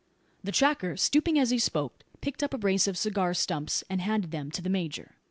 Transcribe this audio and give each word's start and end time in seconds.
The 0.43 0.51
tracker, 0.51 0.97
stooping 0.97 1.37
as 1.37 1.51
he 1.51 1.59
spoke, 1.59 2.01
picked 2.21 2.41
up 2.41 2.55
a 2.55 2.57
brace 2.57 2.87
of 2.87 2.97
cigar 2.97 3.35
stumps, 3.35 3.83
and 3.87 4.01
handed 4.01 4.31
them 4.31 4.49
to 4.49 4.61
the 4.63 4.67
major. 4.67 5.15